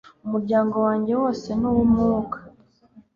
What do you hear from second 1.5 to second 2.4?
ni uwumwuka